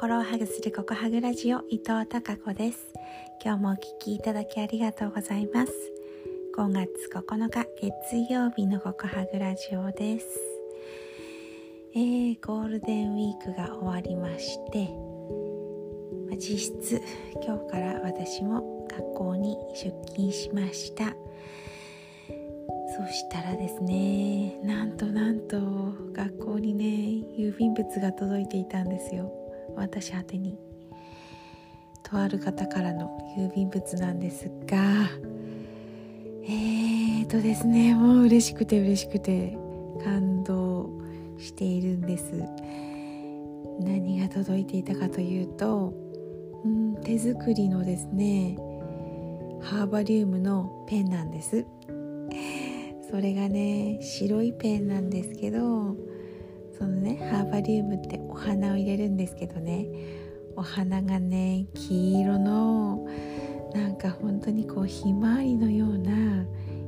[0.00, 2.78] 心をハグするココハグラジオ伊藤孝子です。
[3.44, 5.72] 今日もお聞きいただきありがとうございます。
[6.56, 10.26] 5月9日月曜日のココハグラジオです。
[11.96, 14.88] えー、ゴールデンウィークが終わりまして
[16.30, 17.02] ま実質
[17.44, 21.06] 今日から私も学校に出勤しました。
[22.96, 25.58] そしたらですねなんとなんと
[26.12, 26.84] 学校にね
[27.36, 29.47] 郵便物が届いていたんですよ。
[29.78, 30.58] 私宛に。
[32.02, 35.08] とある方からの郵便物なんですが。
[36.44, 39.58] えーとですねもう嬉しくて嬉しくて
[40.02, 40.88] 感動
[41.36, 42.42] しているんです。
[43.80, 45.92] 何が届いていたかというと、
[46.64, 48.56] うん、手作りのですね
[49.60, 51.66] ハーバリウムのペンなんです。
[53.10, 55.96] それがね白いペンなんですけど
[56.78, 59.86] そのねハーバリウムってお花を入れるんですけどね。
[60.56, 63.06] お花がね黄色の
[63.72, 66.44] なんか本当にこうひまわりのような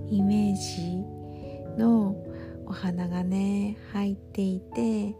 [0.08, 1.04] イメージ
[1.78, 2.16] の
[2.66, 5.14] お花がね入っていて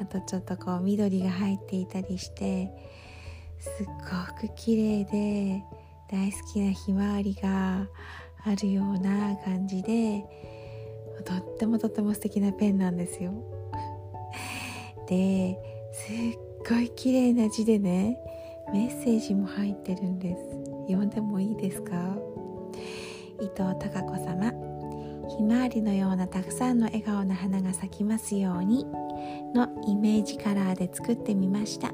[0.00, 2.70] あとちょっとこう緑が入っていたりして
[3.58, 5.62] すっごく綺麗で
[6.10, 7.86] 大好きなひまわりが
[8.44, 10.24] あるような感じで
[11.24, 13.61] とってもとっても素敵なペンなんですよ。
[15.12, 15.58] で
[15.92, 16.14] すっ
[16.66, 18.18] ごい綺麗な字でね
[18.72, 20.42] メッセージも入ってるんです。
[20.88, 22.16] 読んでもいいですか？
[23.38, 24.52] 伊藤孝子様
[25.36, 28.86] ひまわりのようなたくさんの笑顔の花が咲きますように
[29.54, 31.92] のイメージカラーで作ってみました。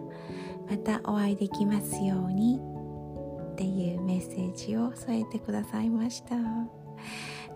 [0.70, 2.60] またお会いできますように
[3.53, 6.36] っていうメッセージを添えてくださいました。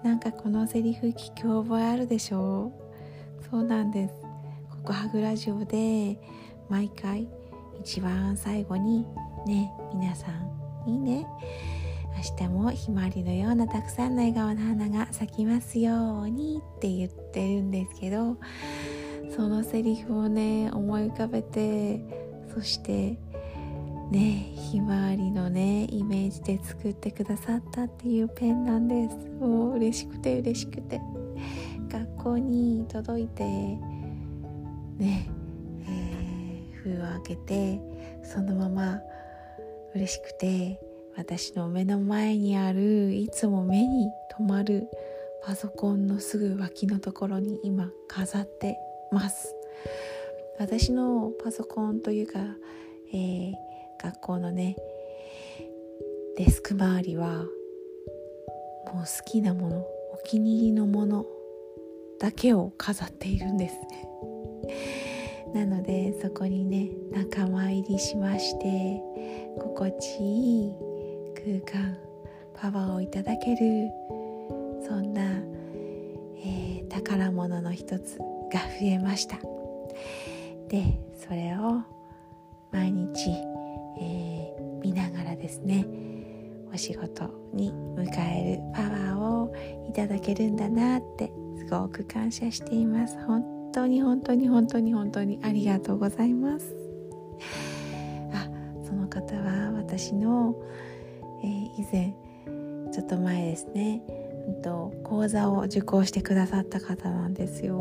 [0.02, 2.72] なんかこのセリフ聞き覚えあるでしょ？
[3.40, 4.14] うそうなんです。
[4.82, 6.18] ここハグラジオで
[6.68, 7.28] 毎回
[7.80, 9.06] 一番最後に
[9.46, 11.24] ね皆さんにね
[12.40, 18.36] 明日もひまわりのようなたくさんの笑顔の花が咲きますようにって言ってるんですけど
[19.36, 22.04] そのセリフをね思い浮かべて
[22.52, 23.16] そして
[24.10, 29.16] ねひまわりのねイメージで作ってくださったっていうペンなんです。
[29.38, 31.00] もう嬉しくて嬉しくて。
[31.92, 33.44] 学校に届いて
[35.02, 35.28] ね。
[35.88, 37.80] えー、封を開けて
[38.22, 39.00] そのまま
[39.94, 40.80] 嬉しくて
[41.16, 44.08] 私の目の前にあるいつも目に
[44.38, 44.88] 留まる
[45.44, 48.78] パソコンのすぐ脇のところに今飾って
[49.10, 49.54] ます。
[50.58, 52.38] 私のパソコンというか、
[53.12, 53.52] えー、
[54.02, 54.76] 学校のね
[56.36, 61.26] デスク周りはもう好きなものお気に入りのもの
[62.20, 63.74] だけを飾っているんです。
[63.74, 64.08] ね
[65.54, 69.02] なのでそこにね仲間入りしまして
[69.58, 70.74] 心地いい
[71.64, 71.96] 空間
[72.54, 73.90] パワーをいただける
[74.86, 75.22] そんな、
[76.38, 79.38] えー、宝物の一つが増えました。
[80.68, 81.82] でそれを
[82.70, 83.30] 毎日
[83.98, 85.86] えー、見ながらですね
[86.72, 89.54] お仕事に迎えるパワーを
[89.88, 93.18] いただけるんだなってすごく感謝しています。
[93.26, 96.74] 本当に本当に本当に本当にありがとうございます。
[98.32, 98.48] あ
[98.84, 100.54] その方は私の、
[101.42, 102.14] えー、以前
[102.92, 104.02] ちょっと前ですね、
[104.46, 107.76] うんと講座を受講してくださった方なんですよ。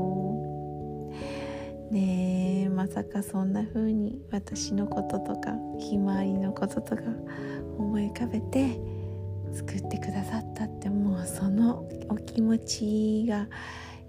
[1.92, 7.04] ねえまさかそんな風に私のこととかひまわりのこととか
[7.78, 8.80] 思い浮かべて
[9.54, 13.48] 作ってくださったってもうそのお気持ちが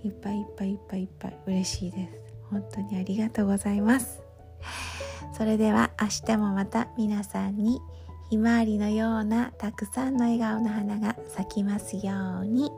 [0.05, 2.23] いっぱいいっぱいいっぱいいっぱい嬉しいです。
[2.51, 4.23] 本当にありがとうございます。
[5.37, 7.81] それでは明日もまた皆さんに
[8.31, 12.71] ひまわりのようなたくさんの笑顔の花が咲きますように。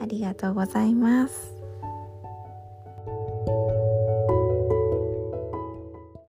[0.00, 1.57] ありがとうございます。